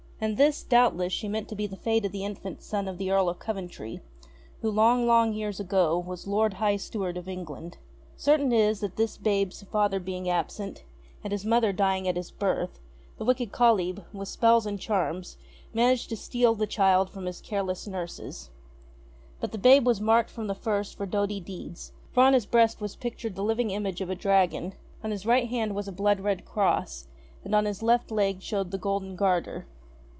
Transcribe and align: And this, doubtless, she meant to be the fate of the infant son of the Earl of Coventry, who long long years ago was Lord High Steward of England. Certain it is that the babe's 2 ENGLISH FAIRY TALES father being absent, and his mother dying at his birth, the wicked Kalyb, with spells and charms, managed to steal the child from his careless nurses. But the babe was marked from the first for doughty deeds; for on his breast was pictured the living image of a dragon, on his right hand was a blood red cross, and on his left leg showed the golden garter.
And 0.23 0.37
this, 0.37 0.61
doubtless, 0.61 1.11
she 1.11 1.27
meant 1.27 1.49
to 1.49 1.55
be 1.55 1.65
the 1.65 1.75
fate 1.75 2.05
of 2.05 2.11
the 2.11 2.23
infant 2.23 2.61
son 2.61 2.87
of 2.87 2.99
the 2.99 3.09
Earl 3.09 3.27
of 3.27 3.39
Coventry, 3.39 4.01
who 4.61 4.69
long 4.69 5.07
long 5.07 5.33
years 5.33 5.59
ago 5.59 5.97
was 5.97 6.27
Lord 6.27 6.53
High 6.53 6.75
Steward 6.75 7.17
of 7.17 7.27
England. 7.27 7.79
Certain 8.17 8.51
it 8.51 8.59
is 8.59 8.81
that 8.81 8.97
the 8.97 9.01
babe's 9.01 9.17
2 9.17 9.21
ENGLISH 9.25 9.33
FAIRY 9.33 9.45
TALES 9.67 9.71
father 9.71 9.99
being 9.99 10.29
absent, 10.29 10.83
and 11.23 11.31
his 11.33 11.43
mother 11.43 11.73
dying 11.73 12.07
at 12.07 12.17
his 12.17 12.29
birth, 12.29 12.77
the 13.17 13.25
wicked 13.25 13.51
Kalyb, 13.51 14.05
with 14.13 14.27
spells 14.27 14.67
and 14.67 14.79
charms, 14.79 15.37
managed 15.73 16.09
to 16.09 16.15
steal 16.15 16.53
the 16.53 16.67
child 16.67 17.09
from 17.09 17.25
his 17.25 17.41
careless 17.41 17.87
nurses. 17.87 18.51
But 19.39 19.51
the 19.51 19.57
babe 19.57 19.87
was 19.87 19.99
marked 19.99 20.29
from 20.29 20.45
the 20.45 20.53
first 20.53 20.95
for 20.97 21.07
doughty 21.07 21.39
deeds; 21.39 21.93
for 22.11 22.21
on 22.21 22.33
his 22.33 22.45
breast 22.45 22.79
was 22.79 22.95
pictured 22.95 23.33
the 23.33 23.43
living 23.43 23.71
image 23.71 24.01
of 24.01 24.11
a 24.11 24.15
dragon, 24.15 24.75
on 25.03 25.09
his 25.09 25.25
right 25.25 25.49
hand 25.49 25.73
was 25.73 25.87
a 25.87 25.91
blood 25.91 26.19
red 26.19 26.45
cross, 26.45 27.07
and 27.43 27.55
on 27.55 27.65
his 27.65 27.81
left 27.81 28.11
leg 28.11 28.43
showed 28.43 28.69
the 28.69 28.77
golden 28.77 29.15
garter. 29.15 29.65